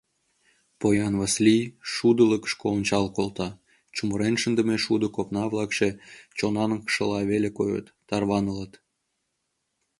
[0.79, 1.61] Поян Васлий
[1.93, 3.49] шудылыкышко ончал колта,
[3.95, 5.89] чумырен шындыме шудо копна-влакше
[6.37, 8.73] чонаҥшыла веле койыт, тарванылыт.